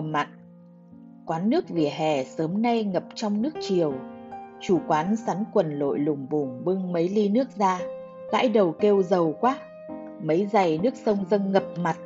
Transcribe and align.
mùa 0.00 0.02
mặn. 0.02 0.26
Quán 1.26 1.50
nước 1.50 1.68
vỉa 1.68 1.88
hè 1.88 2.24
sớm 2.24 2.62
nay 2.62 2.84
ngập 2.84 3.04
trong 3.14 3.42
nước 3.42 3.50
chiều. 3.60 3.92
Chủ 4.60 4.78
quán 4.88 5.16
sắn 5.16 5.44
quần 5.52 5.78
lội 5.78 5.98
lùng 5.98 6.26
bùng 6.30 6.64
bưng 6.64 6.92
mấy 6.92 7.08
ly 7.08 7.28
nước 7.28 7.50
ra, 7.56 7.80
gãi 8.32 8.48
đầu 8.48 8.72
kêu 8.72 9.02
dầu 9.02 9.34
quá. 9.40 9.58
Mấy 10.22 10.46
giày 10.46 10.78
nước 10.78 10.94
sông 10.96 11.24
dâng 11.30 11.52
ngập 11.52 11.64
mặt, 11.82 11.96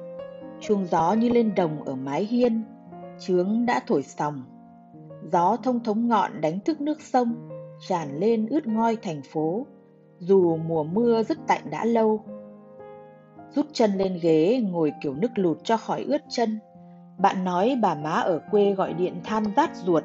chuông 0.60 0.86
gió 0.86 1.12
như 1.12 1.28
lên 1.28 1.54
đồng 1.54 1.84
ở 1.84 1.94
mái 1.94 2.24
hiên, 2.24 2.62
trướng 3.18 3.66
đã 3.66 3.80
thổi 3.86 4.02
sòng. 4.02 4.42
Gió 5.32 5.56
thông 5.62 5.80
thống 5.84 6.08
ngọn 6.08 6.40
đánh 6.40 6.60
thức 6.60 6.80
nước 6.80 7.00
sông, 7.00 7.48
tràn 7.88 8.18
lên 8.18 8.46
ướt 8.46 8.66
ngoi 8.66 8.96
thành 8.96 9.22
phố, 9.32 9.66
dù 10.18 10.56
mùa 10.56 10.84
mưa 10.84 11.22
rất 11.22 11.38
tạnh 11.46 11.62
đã 11.70 11.84
lâu. 11.84 12.24
Rút 13.54 13.66
chân 13.72 13.92
lên 13.92 14.18
ghế 14.22 14.62
ngồi 14.70 14.92
kiểu 15.02 15.14
nước 15.14 15.30
lụt 15.34 15.58
cho 15.64 15.76
khỏi 15.76 16.02
ướt 16.02 16.22
chân. 16.28 16.58
Bạn 17.22 17.44
nói 17.44 17.78
bà 17.82 17.94
má 17.94 18.10
ở 18.10 18.40
quê 18.50 18.74
gọi 18.74 18.94
điện 18.94 19.20
than 19.24 19.44
rát 19.56 19.76
ruột, 19.76 20.04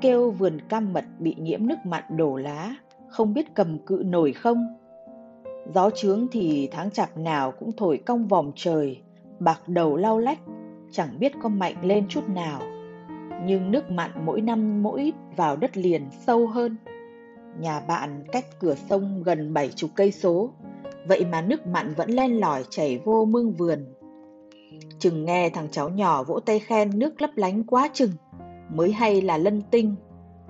kêu 0.00 0.30
vườn 0.30 0.60
cam 0.68 0.92
mật 0.92 1.04
bị 1.18 1.34
nhiễm 1.38 1.66
nước 1.66 1.76
mặn 1.84 2.02
đổ 2.16 2.36
lá, 2.36 2.74
không 3.08 3.34
biết 3.34 3.54
cầm 3.54 3.78
cự 3.78 4.02
nổi 4.06 4.32
không. 4.32 4.76
Gió 5.74 5.90
trướng 5.90 6.26
thì 6.32 6.68
tháng 6.72 6.90
chạp 6.90 7.16
nào 7.16 7.52
cũng 7.52 7.72
thổi 7.76 7.98
cong 8.06 8.28
vòng 8.28 8.52
trời, 8.54 9.02
bạc 9.38 9.60
đầu 9.66 9.96
lau 9.96 10.18
lách, 10.18 10.38
chẳng 10.90 11.08
biết 11.18 11.32
có 11.42 11.48
mạnh 11.48 11.74
lên 11.82 12.08
chút 12.08 12.28
nào. 12.28 12.60
Nhưng 13.44 13.70
nước 13.70 13.90
mặn 13.90 14.10
mỗi 14.24 14.40
năm 14.40 14.82
mỗi 14.82 15.00
ít 15.00 15.14
vào 15.36 15.56
đất 15.56 15.76
liền 15.76 16.02
sâu 16.26 16.46
hơn. 16.46 16.76
Nhà 17.60 17.80
bạn 17.80 18.24
cách 18.32 18.44
cửa 18.60 18.74
sông 18.74 19.22
gần 19.22 19.54
bảy 19.54 19.68
chục 19.68 19.90
cây 19.94 20.10
số, 20.10 20.50
vậy 21.08 21.24
mà 21.32 21.42
nước 21.42 21.66
mặn 21.66 21.94
vẫn 21.94 22.10
len 22.10 22.40
lỏi 22.40 22.64
chảy 22.70 22.98
vô 23.04 23.24
mương 23.24 23.52
vườn. 23.52 23.97
Chừng 24.98 25.24
nghe 25.24 25.50
thằng 25.50 25.68
cháu 25.70 25.88
nhỏ 25.88 26.22
vỗ 26.22 26.40
tay 26.40 26.58
khen 26.58 26.98
nước 26.98 27.22
lấp 27.22 27.30
lánh 27.36 27.64
quá 27.64 27.88
chừng, 27.92 28.12
mới 28.74 28.92
hay 28.92 29.22
là 29.22 29.36
lân 29.36 29.62
tinh, 29.70 29.94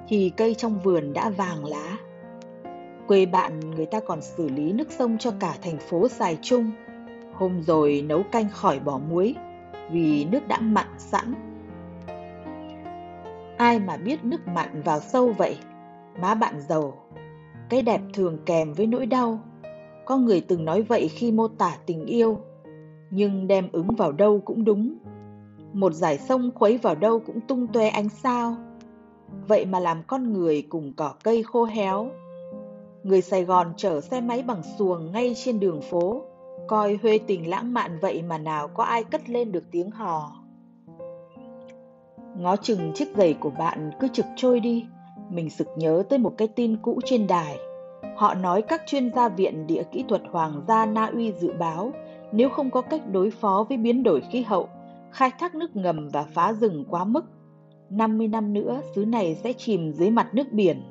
thì 0.09 0.31
cây 0.37 0.55
trong 0.55 0.79
vườn 0.81 1.13
đã 1.13 1.31
vàng 1.31 1.65
lá. 1.65 1.97
Quê 3.09 3.27
bạn 3.27 3.61
người 3.71 3.87
ta 3.87 4.01
còn 4.01 4.23
xử 4.23 4.49
lý 4.49 4.73
nước 4.73 4.93
sông 4.93 5.19
cho 5.19 5.33
cả 5.41 5.55
thành 5.63 5.79
phố 5.79 6.09
xài 6.09 6.39
chung. 6.43 6.71
Hôm 7.35 7.63
rồi 7.63 8.05
nấu 8.09 8.23
canh 8.23 8.49
khỏi 8.51 8.81
bỏ 8.81 9.01
muối, 9.11 9.35
vì 9.91 10.25
nước 10.25 10.49
đã 10.49 10.61
mặn 10.61 10.87
sẵn. 10.99 11.35
Ai 13.57 13.79
mà 13.79 13.97
biết 13.97 14.25
nước 14.25 14.49
mặn 14.49 14.83
vào 14.83 15.01
sâu 15.01 15.33
vậy? 15.33 15.59
Má 16.21 16.35
bạn 16.35 16.61
giàu. 16.69 16.95
Cái 17.69 17.83
đẹp 17.83 18.01
thường 18.15 18.39
kèm 18.47 18.73
với 18.73 18.87
nỗi 18.87 19.07
đau. 19.07 19.41
Có 20.05 20.17
người 20.17 20.41
từng 20.41 20.65
nói 20.65 20.83
vậy 20.83 21.09
khi 21.09 21.33
mô 21.33 21.49
tả 21.49 21.77
tình 21.87 22.07
yêu. 22.07 22.39
Nhưng 23.11 23.47
đem 23.47 23.69
ứng 23.73 23.89
vào 23.97 24.13
đâu 24.13 24.41
cũng 24.45 24.65
đúng. 24.65 24.95
Một 25.73 25.93
dải 25.93 26.19
sông 26.19 26.51
khuấy 26.55 26.79
vào 26.79 26.95
đâu 26.95 27.21
cũng 27.27 27.41
tung 27.41 27.67
toe 27.67 27.89
ánh 27.89 28.09
sao. 28.09 28.57
Vậy 29.49 29.65
mà 29.65 29.81
làm 29.81 30.03
con 30.07 30.33
người 30.33 30.63
cùng 30.69 30.93
cỏ 30.97 31.15
cây 31.25 31.43
khô 31.43 31.65
héo. 31.65 32.11
Người 33.03 33.21
Sài 33.21 33.45
Gòn 33.45 33.73
chở 33.77 34.01
xe 34.01 34.21
máy 34.21 34.43
bằng 34.43 34.63
xuồng 34.79 35.13
ngay 35.13 35.35
trên 35.45 35.61
đường 35.61 35.81
phố. 35.81 36.23
Coi 36.67 36.99
huê 37.03 37.19
tình 37.19 37.49
lãng 37.49 37.75
mạn 37.75 37.99
vậy 38.01 38.23
mà 38.23 38.39
nào 38.39 38.69
có 38.69 38.85
ai 38.85 39.05
cất 39.05 39.31
lên 39.31 39.53
được 39.53 39.65
tiếng 39.71 39.91
hò. 39.91 40.33
Ngó 42.39 42.57
chừng 42.57 42.93
chiếc 42.95 43.09
giày 43.17 43.35
của 43.35 43.51
bạn 43.51 43.91
cứ 44.01 44.09
trực 44.09 44.27
trôi 44.37 44.61
đi 44.61 44.87
mình 45.31 45.51
sực 45.51 45.69
nhớ 45.77 46.03
tới 46.09 46.19
một 46.19 46.35
cái 46.39 46.49
tin 46.49 46.77
cũ 46.83 47.01
trên 47.05 47.27
đài. 47.27 47.59
Họ 48.17 48.35
nói 48.35 48.63
các 48.63 48.83
chuyên 48.87 49.11
gia 49.15 49.29
viện 49.29 49.67
địa 49.67 49.83
kỹ 49.93 50.05
thuật 50.09 50.23
Hoàng 50.31 50.63
gia 50.69 50.87
Na 50.87 51.07
Uy 51.07 51.33
dự 51.33 51.53
báo 51.59 51.93
nếu 52.33 52.49
không 52.49 52.71
có 52.71 52.81
cách 52.81 53.03
đối 53.13 53.31
phó 53.31 53.67
với 53.69 53.79
biến 53.79 54.03
đổi 54.03 54.21
khí 54.21 54.43
hậu, 54.43 54.69
khai 55.11 55.31
thác 55.39 55.55
nước 55.55 55.77
ngầm 55.77 56.09
và 56.09 56.23
phá 56.23 56.53
rừng 56.53 56.85
quá 56.89 57.05
mức, 57.05 57.25
50 57.91 58.29
năm 58.29 58.53
nữa 58.53 58.81
xứ 58.95 59.05
này 59.05 59.35
sẽ 59.35 59.53
chìm 59.53 59.93
dưới 59.93 60.11
mặt 60.11 60.35
nước 60.35 60.53
biển. 60.53 60.83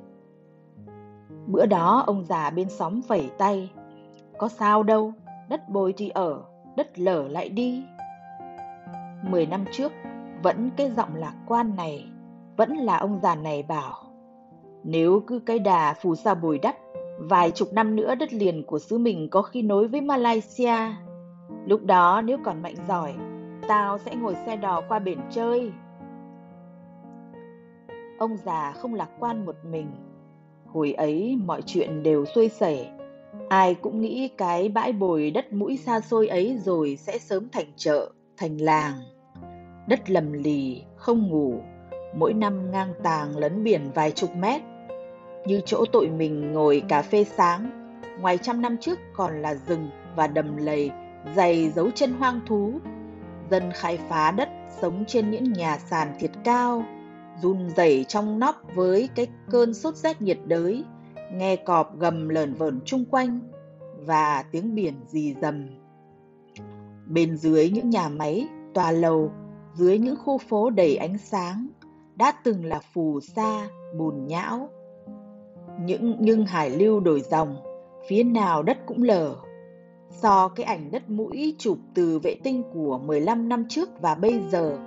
Bữa 1.47 1.65
đó 1.65 2.03
ông 2.07 2.23
già 2.23 2.49
bên 2.49 2.69
xóm 2.69 3.01
phẩy 3.01 3.29
tay, 3.37 3.71
có 4.37 4.47
sao 4.47 4.83
đâu, 4.83 5.13
đất 5.49 5.69
bồi 5.69 5.93
thì 5.97 6.09
ở, 6.09 6.43
đất 6.77 6.99
lở 6.99 7.27
lại 7.27 7.49
đi. 7.49 7.83
Mười 9.29 9.45
năm 9.45 9.65
trước, 9.71 9.91
vẫn 10.43 10.69
cái 10.77 10.91
giọng 10.91 11.15
lạc 11.15 11.33
quan 11.47 11.75
này, 11.75 12.05
vẫn 12.57 12.77
là 12.77 12.97
ông 12.97 13.19
già 13.21 13.35
này 13.35 13.63
bảo 13.63 14.07
nếu 14.89 15.23
cứ 15.27 15.39
cái 15.39 15.59
đà 15.59 15.93
phù 15.93 16.15
sa 16.15 16.33
bồi 16.33 16.57
đắp, 16.57 16.75
vài 17.19 17.51
chục 17.51 17.73
năm 17.73 17.95
nữa 17.95 18.15
đất 18.15 18.33
liền 18.33 18.63
của 18.63 18.79
xứ 18.79 18.97
mình 18.97 19.27
có 19.29 19.41
khi 19.41 19.61
nối 19.61 19.87
với 19.87 20.01
Malaysia. 20.01 20.75
Lúc 21.65 21.85
đó 21.85 22.21
nếu 22.25 22.37
còn 22.43 22.61
mạnh 22.61 22.75
giỏi, 22.87 23.13
tao 23.67 23.97
sẽ 23.97 24.15
ngồi 24.15 24.35
xe 24.45 24.55
đò 24.55 24.81
qua 24.81 24.99
biển 24.99 25.19
chơi. 25.31 25.71
Ông 28.17 28.37
già 28.37 28.71
không 28.71 28.93
lạc 28.93 29.09
quan 29.19 29.45
một 29.45 29.55
mình. 29.71 29.87
Hồi 30.65 30.93
ấy 30.93 31.37
mọi 31.45 31.61
chuyện 31.61 32.03
đều 32.03 32.25
xuôi 32.25 32.49
sẻ. 32.49 32.93
Ai 33.49 33.75
cũng 33.75 34.01
nghĩ 34.01 34.27
cái 34.37 34.69
bãi 34.69 34.93
bồi 34.93 35.31
đất 35.31 35.53
mũi 35.53 35.77
xa 35.77 35.99
xôi 35.99 36.27
ấy 36.27 36.57
rồi 36.57 36.95
sẽ 36.95 37.17
sớm 37.17 37.49
thành 37.51 37.67
chợ, 37.75 38.11
thành 38.37 38.57
làng. 38.61 38.93
Đất 39.87 40.09
lầm 40.09 40.33
lì, 40.33 40.83
không 40.95 41.29
ngủ, 41.29 41.59
mỗi 42.15 42.33
năm 42.33 42.71
ngang 42.71 42.93
tàng 43.03 43.37
lấn 43.37 43.63
biển 43.63 43.81
vài 43.93 44.11
chục 44.11 44.35
mét 44.35 44.61
như 45.45 45.61
chỗ 45.65 45.85
tội 45.91 46.09
mình 46.09 46.53
ngồi 46.53 46.83
cà 46.87 47.01
phê 47.01 47.23
sáng, 47.23 47.69
ngoài 48.21 48.37
trăm 48.37 48.61
năm 48.61 48.77
trước 48.77 48.99
còn 49.13 49.41
là 49.41 49.55
rừng 49.55 49.89
và 50.15 50.27
đầm 50.27 50.57
lầy 50.57 50.91
dày 51.35 51.69
dấu 51.69 51.91
chân 51.91 52.13
hoang 52.13 52.39
thú. 52.47 52.79
Dân 53.51 53.71
khai 53.73 53.97
phá 54.09 54.31
đất 54.31 54.49
sống 54.81 55.03
trên 55.07 55.31
những 55.31 55.53
nhà 55.53 55.77
sàn 55.77 56.13
thiệt 56.19 56.31
cao, 56.43 56.83
run 57.41 57.69
rẩy 57.75 58.05
trong 58.07 58.39
nóc 58.39 58.55
với 58.75 59.09
cái 59.15 59.27
cơn 59.49 59.73
sốt 59.73 59.95
rét 59.95 60.21
nhiệt 60.21 60.37
đới, 60.45 60.83
nghe 61.33 61.55
cọp 61.55 61.99
gầm 61.99 62.29
lờn 62.29 62.53
vờn 62.53 62.79
chung 62.85 63.05
quanh 63.11 63.39
và 63.97 64.43
tiếng 64.51 64.75
biển 64.75 64.93
rì 65.07 65.35
rầm. 65.41 65.67
Bên 67.05 67.37
dưới 67.37 67.69
những 67.69 67.89
nhà 67.89 68.09
máy, 68.09 68.47
tòa 68.73 68.91
lầu, 68.91 69.31
dưới 69.73 69.97
những 69.97 70.15
khu 70.15 70.37
phố 70.37 70.69
đầy 70.69 70.95
ánh 70.95 71.17
sáng, 71.17 71.67
đã 72.15 72.33
từng 72.43 72.65
là 72.65 72.79
phù 72.93 73.19
sa, 73.19 73.67
bùn 73.97 74.27
nhão, 74.27 74.69
những 75.81 76.15
nhưng 76.19 76.45
hải 76.45 76.69
lưu 76.69 76.99
đổi 76.99 77.21
dòng, 77.21 77.57
phía 78.07 78.23
nào 78.23 78.63
đất 78.63 78.77
cũng 78.85 79.03
lở. 79.03 79.35
So 80.09 80.47
cái 80.47 80.63
ảnh 80.63 80.91
đất 80.91 81.09
mũi 81.09 81.55
chụp 81.59 81.77
từ 81.93 82.19
vệ 82.19 82.35
tinh 82.43 82.63
của 82.73 82.99
15 83.05 83.49
năm 83.49 83.65
trước 83.69 84.01
và 84.01 84.15
bây 84.15 84.39
giờ, 84.51 84.77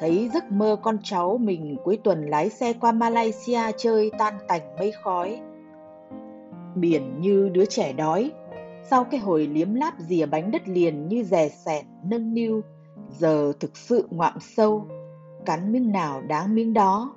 thấy 0.00 0.30
giấc 0.34 0.52
mơ 0.52 0.76
con 0.82 0.98
cháu 1.02 1.38
mình 1.38 1.76
cuối 1.84 1.98
tuần 2.04 2.26
lái 2.26 2.50
xe 2.50 2.72
qua 2.72 2.92
Malaysia 2.92 3.60
chơi 3.76 4.10
tan 4.18 4.34
tành 4.48 4.76
mây 4.78 4.92
khói. 5.02 5.40
Biển 6.74 7.20
như 7.20 7.48
đứa 7.48 7.64
trẻ 7.64 7.92
đói, 7.92 8.30
sau 8.90 9.04
cái 9.04 9.20
hồi 9.20 9.46
liếm 9.46 9.74
láp 9.74 9.94
dìa 9.98 10.26
bánh 10.26 10.50
đất 10.50 10.68
liền 10.68 11.08
như 11.08 11.22
rè 11.22 11.48
sẹt 11.48 11.84
nâng 12.04 12.34
niu, 12.34 12.60
giờ 13.18 13.52
thực 13.60 13.76
sự 13.76 14.08
ngoạm 14.10 14.40
sâu, 14.40 14.86
cắn 15.46 15.72
miếng 15.72 15.92
nào 15.92 16.22
đáng 16.22 16.54
miếng 16.54 16.74
đó. 16.74 17.14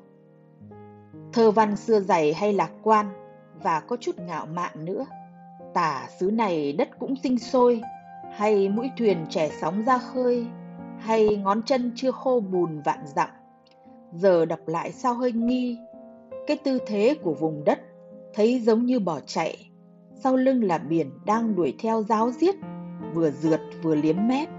Thơ 1.33 1.51
văn 1.51 1.75
xưa 1.75 1.99
dày 1.99 2.33
hay 2.33 2.53
lạc 2.53 2.71
quan 2.83 3.05
và 3.63 3.79
có 3.79 3.97
chút 3.99 4.19
ngạo 4.19 4.45
mạn 4.45 4.85
nữa. 4.85 5.05
Tả 5.77 6.07
xứ 6.19 6.31
này 6.31 6.73
đất 6.73 6.99
cũng 6.99 7.15
sinh 7.23 7.39
sôi, 7.39 7.81
hay 8.31 8.69
mũi 8.69 8.89
thuyền 8.97 9.25
trẻ 9.29 9.49
sóng 9.61 9.83
ra 9.85 9.97
khơi, 9.97 10.45
hay 10.99 11.37
ngón 11.37 11.61
chân 11.63 11.91
chưa 11.95 12.11
khô 12.11 12.39
bùn 12.39 12.81
vạn 12.81 12.99
dặm. 13.15 13.29
Giờ 14.13 14.45
đọc 14.45 14.59
lại 14.65 14.91
sao 14.91 15.13
hơi 15.13 15.31
nghi, 15.31 15.77
cái 16.47 16.57
tư 16.63 16.79
thế 16.87 17.15
của 17.23 17.33
vùng 17.33 17.63
đất 17.63 17.79
thấy 18.33 18.59
giống 18.59 18.85
như 18.85 18.99
bỏ 18.99 19.19
chạy, 19.25 19.69
sau 20.15 20.35
lưng 20.35 20.63
là 20.63 20.77
biển 20.77 21.11
đang 21.25 21.55
đuổi 21.55 21.75
theo 21.79 22.03
giáo 22.03 22.31
giết, 22.31 22.55
vừa 23.13 23.31
rượt 23.31 23.61
vừa 23.81 23.95
liếm 23.95 24.15
mép. 24.27 24.49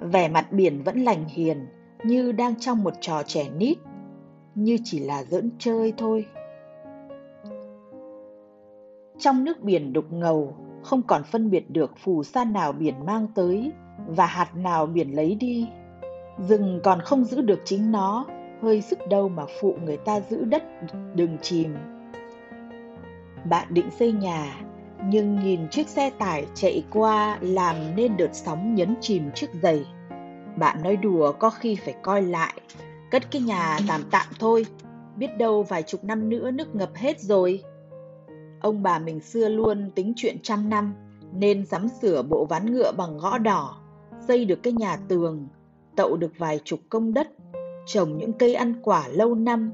Vẻ 0.00 0.28
mặt 0.28 0.52
biển 0.52 0.82
vẫn 0.82 1.04
lành 1.04 1.28
hiền, 1.28 1.66
như 2.04 2.32
đang 2.32 2.54
trong 2.60 2.82
một 2.82 2.94
trò 3.00 3.22
trẻ 3.22 3.48
nít 3.56 3.78
như 4.54 4.78
chỉ 4.84 4.98
là 4.98 5.24
giỡn 5.24 5.50
chơi 5.58 5.92
thôi. 5.96 6.26
Trong 9.18 9.44
nước 9.44 9.60
biển 9.62 9.92
đục 9.92 10.12
ngầu, 10.12 10.56
không 10.82 11.02
còn 11.02 11.22
phân 11.24 11.50
biệt 11.50 11.70
được 11.70 11.98
phù 11.98 12.22
sa 12.22 12.44
nào 12.44 12.72
biển 12.72 12.94
mang 13.06 13.26
tới 13.34 13.72
và 14.06 14.26
hạt 14.26 14.56
nào 14.56 14.86
biển 14.86 15.16
lấy 15.16 15.34
đi. 15.34 15.68
Rừng 16.38 16.80
còn 16.84 17.00
không 17.00 17.24
giữ 17.24 17.42
được 17.42 17.60
chính 17.64 17.92
nó, 17.92 18.26
hơi 18.62 18.80
sức 18.80 18.98
đâu 19.10 19.28
mà 19.28 19.44
phụ 19.60 19.76
người 19.84 19.96
ta 19.96 20.20
giữ 20.20 20.44
đất 20.44 20.62
đừng 21.14 21.38
chìm. 21.42 21.74
Bạn 23.44 23.66
định 23.70 23.90
xây 23.98 24.12
nhà, 24.12 24.60
nhưng 25.04 25.40
nhìn 25.44 25.60
chiếc 25.70 25.88
xe 25.88 26.10
tải 26.10 26.46
chạy 26.54 26.84
qua 26.90 27.38
làm 27.40 27.76
nên 27.96 28.16
đợt 28.16 28.30
sóng 28.32 28.74
nhấn 28.74 28.94
chìm 29.00 29.30
chiếc 29.34 29.50
giày. 29.62 29.84
Bạn 30.56 30.82
nói 30.82 30.96
đùa 30.96 31.32
có 31.32 31.50
khi 31.50 31.76
phải 31.76 31.94
coi 32.02 32.22
lại 32.22 32.54
Cất 33.14 33.30
cái 33.30 33.42
nhà 33.42 33.78
tạm 33.88 34.00
tạm 34.10 34.26
thôi, 34.38 34.66
biết 35.16 35.28
đâu 35.38 35.62
vài 35.62 35.82
chục 35.82 36.04
năm 36.04 36.28
nữa 36.28 36.50
nước 36.50 36.74
ngập 36.74 36.94
hết 36.94 37.20
rồi. 37.20 37.62
Ông 38.64 38.82
bà 38.82 38.98
mình 38.98 39.20
xưa 39.20 39.48
luôn 39.48 39.90
tính 39.94 40.12
chuyện 40.16 40.36
trăm 40.42 40.68
năm, 40.70 40.94
nên 41.32 41.66
sắm 41.66 41.88
sửa 42.02 42.22
bộ 42.22 42.44
ván 42.44 42.72
ngựa 42.72 42.92
bằng 42.92 43.18
gõ 43.18 43.38
đỏ, 43.38 43.76
xây 44.28 44.44
được 44.44 44.62
cái 44.62 44.72
nhà 44.72 44.96
tường, 45.08 45.48
tậu 45.96 46.16
được 46.16 46.32
vài 46.38 46.60
chục 46.64 46.80
công 46.88 47.14
đất, 47.14 47.28
trồng 47.86 48.18
những 48.18 48.32
cây 48.32 48.54
ăn 48.54 48.74
quả 48.82 49.08
lâu 49.08 49.34
năm. 49.34 49.72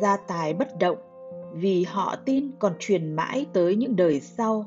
Gia 0.00 0.16
tài 0.16 0.54
bất 0.54 0.78
động 0.78 0.98
vì 1.52 1.84
họ 1.84 2.16
tin 2.24 2.50
còn 2.58 2.72
truyền 2.78 3.14
mãi 3.14 3.46
tới 3.52 3.76
những 3.76 3.96
đời 3.96 4.20
sau. 4.20 4.66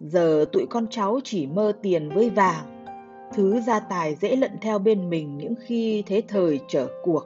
Giờ 0.00 0.44
tụi 0.52 0.66
con 0.70 0.86
cháu 0.90 1.20
chỉ 1.24 1.46
mơ 1.46 1.72
tiền 1.82 2.10
với 2.14 2.30
vàng, 2.30 2.84
thứ 3.34 3.60
gia 3.60 3.80
tài 3.80 4.14
dễ 4.14 4.36
lận 4.36 4.52
theo 4.60 4.78
bên 4.78 5.10
mình 5.10 5.38
những 5.38 5.54
khi 5.66 6.02
thế 6.06 6.22
thời 6.28 6.60
trở 6.68 6.88
cuộc. 7.02 7.24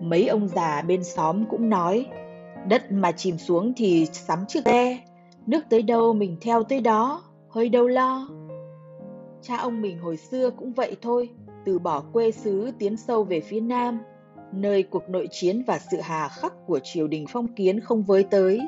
Mấy 0.00 0.28
ông 0.28 0.48
già 0.48 0.82
bên 0.82 1.04
xóm 1.04 1.44
cũng 1.50 1.70
nói, 1.70 2.06
đất 2.68 2.92
mà 2.92 3.12
chìm 3.12 3.38
xuống 3.38 3.72
thì 3.76 4.06
sắm 4.06 4.38
chiếc 4.48 4.64
ghe, 4.64 4.98
nước 5.46 5.60
tới 5.70 5.82
đâu 5.82 6.12
mình 6.12 6.36
theo 6.40 6.62
tới 6.62 6.80
đó, 6.80 7.22
hơi 7.48 7.68
đâu 7.68 7.86
lo. 7.86 8.28
Cha 9.42 9.56
ông 9.56 9.82
mình 9.82 9.98
hồi 9.98 10.16
xưa 10.16 10.50
cũng 10.50 10.72
vậy 10.72 10.96
thôi, 11.02 11.28
từ 11.64 11.78
bỏ 11.78 12.02
quê 12.12 12.30
xứ 12.30 12.72
tiến 12.78 12.96
sâu 12.96 13.24
về 13.24 13.40
phía 13.40 13.60
Nam, 13.60 14.00
nơi 14.52 14.82
cuộc 14.82 15.08
nội 15.08 15.28
chiến 15.30 15.62
và 15.66 15.78
sự 15.78 16.00
hà 16.00 16.28
khắc 16.28 16.66
của 16.66 16.80
triều 16.82 17.08
đình 17.08 17.24
phong 17.28 17.48
kiến 17.48 17.80
không 17.80 18.02
với 18.02 18.24
tới. 18.24 18.60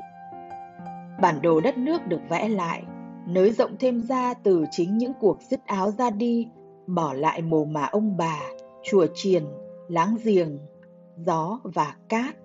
Bản 1.20 1.42
đồ 1.42 1.60
đất 1.60 1.78
nước 1.78 2.06
được 2.06 2.20
vẽ 2.28 2.48
lại, 2.48 2.82
nới 3.26 3.50
rộng 3.50 3.76
thêm 3.78 4.00
ra 4.00 4.34
từ 4.34 4.64
chính 4.70 4.98
những 4.98 5.12
cuộc 5.20 5.42
dứt 5.42 5.66
áo 5.66 5.90
ra 5.90 6.10
đi, 6.10 6.48
bỏ 6.86 7.12
lại 7.14 7.42
mồ 7.42 7.64
mả 7.64 7.84
ông 7.84 8.16
bà, 8.16 8.40
chùa 8.82 9.06
chiền, 9.14 9.44
láng 9.88 10.16
giềng, 10.24 10.58
gió 11.16 11.60
và 11.64 11.96
cát. 12.08 12.36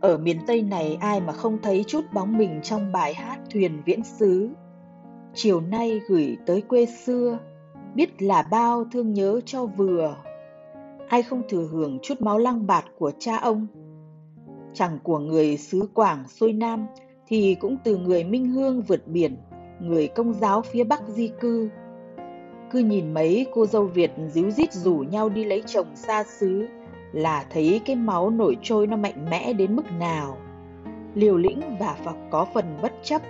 Ở 0.00 0.18
miền 0.18 0.38
Tây 0.46 0.62
này 0.62 0.98
ai 1.00 1.20
mà 1.20 1.32
không 1.32 1.58
thấy 1.62 1.84
chút 1.86 2.04
bóng 2.14 2.38
mình 2.38 2.60
trong 2.62 2.92
bài 2.92 3.14
hát 3.14 3.38
Thuyền 3.52 3.82
Viễn 3.84 4.04
Xứ. 4.04 4.48
Chiều 5.34 5.60
nay 5.60 6.00
gửi 6.08 6.36
tới 6.46 6.60
quê 6.60 6.86
xưa, 6.86 7.38
biết 7.94 8.22
là 8.22 8.42
bao 8.42 8.84
thương 8.92 9.12
nhớ 9.12 9.40
cho 9.46 9.66
vừa. 9.66 10.16
Ai 11.08 11.22
không 11.22 11.42
thừa 11.48 11.68
hưởng 11.72 11.98
chút 12.02 12.20
máu 12.20 12.38
lăng 12.38 12.66
bạt 12.66 12.84
của 12.98 13.12
cha 13.18 13.36
ông. 13.36 13.66
Chẳng 14.74 14.98
của 15.02 15.18
người 15.18 15.56
xứ 15.56 15.88
Quảng 15.94 16.28
xuôi 16.28 16.52
Nam 16.52 16.86
thì 17.26 17.56
cũng 17.60 17.76
từ 17.84 17.96
người 17.96 18.24
Minh 18.24 18.48
Hương 18.48 18.82
vượt 18.82 19.06
biển, 19.06 19.36
người 19.80 20.08
công 20.08 20.34
giáo 20.34 20.62
phía 20.62 20.84
Bắc 20.84 21.08
di 21.08 21.30
cư. 21.40 21.68
Cứ 22.70 22.78
nhìn 22.78 23.14
mấy 23.14 23.46
cô 23.54 23.66
dâu 23.66 23.84
Việt 23.84 24.10
díu 24.28 24.50
dít 24.50 24.72
rủ 24.72 24.94
nhau 24.94 25.28
đi 25.28 25.44
lấy 25.44 25.62
chồng 25.66 25.86
xa 25.94 26.24
xứ 26.24 26.66
là 27.12 27.44
thấy 27.50 27.80
cái 27.84 27.96
máu 27.96 28.30
nổi 28.30 28.56
trôi 28.62 28.86
nó 28.86 28.96
mạnh 28.96 29.30
mẽ 29.30 29.52
đến 29.52 29.76
mức 29.76 29.92
nào. 29.98 30.36
Liều 31.14 31.36
lĩnh 31.36 31.60
và 31.80 31.96
phật 32.04 32.16
có 32.30 32.46
phần 32.54 32.64
bất 32.82 32.92
chấp. 33.02 33.22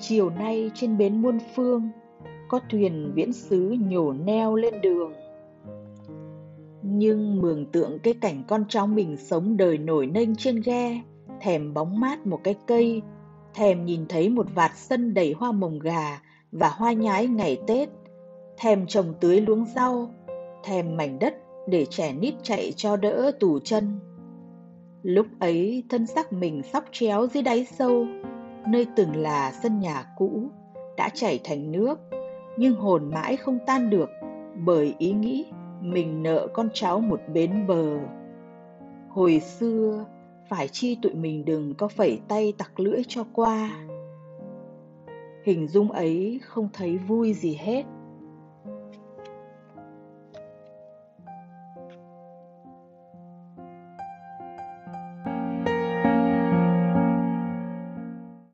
Chiều 0.00 0.30
nay 0.30 0.70
trên 0.74 0.98
bến 0.98 1.22
muôn 1.22 1.38
phương, 1.54 1.90
có 2.48 2.60
thuyền 2.70 3.12
viễn 3.14 3.32
xứ 3.32 3.76
nhổ 3.80 4.12
neo 4.12 4.56
lên 4.56 4.80
đường. 4.80 5.12
Nhưng 6.82 7.40
mường 7.40 7.66
tượng 7.66 7.98
cái 7.98 8.14
cảnh 8.14 8.42
con 8.48 8.64
cháu 8.68 8.86
mình 8.86 9.16
sống 9.16 9.56
đời 9.56 9.78
nổi 9.78 10.06
nênh 10.06 10.36
trên 10.36 10.60
ghe, 10.64 11.00
thèm 11.40 11.74
bóng 11.74 12.00
mát 12.00 12.26
một 12.26 12.40
cái 12.44 12.54
cây, 12.66 13.02
thèm 13.54 13.84
nhìn 13.84 14.06
thấy 14.08 14.28
một 14.28 14.46
vạt 14.54 14.70
sân 14.74 15.14
đầy 15.14 15.34
hoa 15.38 15.52
mồng 15.52 15.78
gà 15.78 16.20
và 16.52 16.68
hoa 16.68 16.92
nhái 16.92 17.26
ngày 17.26 17.58
Tết, 17.66 17.88
thèm 18.58 18.86
trồng 18.86 19.14
tưới 19.20 19.40
luống 19.40 19.64
rau, 19.74 20.10
thèm 20.64 20.96
mảnh 20.96 21.18
đất 21.18 21.34
để 21.66 21.86
trẻ 21.90 22.12
nít 22.12 22.34
chạy 22.42 22.72
cho 22.76 22.96
đỡ 22.96 23.32
tù 23.40 23.58
chân. 23.58 23.98
Lúc 25.02 25.26
ấy 25.40 25.84
thân 25.88 26.06
xác 26.06 26.32
mình 26.32 26.62
sóc 26.72 26.84
chéo 26.92 27.26
dưới 27.26 27.42
đáy 27.42 27.64
sâu, 27.64 28.06
nơi 28.68 28.86
từng 28.96 29.16
là 29.16 29.52
sân 29.62 29.80
nhà 29.80 30.04
cũ, 30.16 30.50
đã 30.96 31.08
chảy 31.14 31.40
thành 31.44 31.72
nước, 31.72 31.98
nhưng 32.56 32.74
hồn 32.74 33.10
mãi 33.14 33.36
không 33.36 33.58
tan 33.66 33.90
được 33.90 34.08
bởi 34.64 34.94
ý 34.98 35.12
nghĩ 35.12 35.44
mình 35.80 36.22
nợ 36.22 36.48
con 36.52 36.68
cháu 36.74 37.00
một 37.00 37.20
bến 37.32 37.66
bờ. 37.66 37.98
Hồi 39.08 39.40
xưa, 39.40 40.04
phải 40.48 40.68
chi 40.68 40.98
tụi 41.02 41.14
mình 41.14 41.44
đừng 41.44 41.74
có 41.74 41.88
phẩy 41.88 42.20
tay 42.28 42.52
tặc 42.58 42.80
lưỡi 42.80 43.02
cho 43.08 43.24
qua. 43.32 43.70
Hình 45.44 45.68
dung 45.68 45.92
ấy 45.92 46.40
không 46.42 46.68
thấy 46.72 46.98
vui 46.98 47.32
gì 47.34 47.54
hết. 47.54 47.82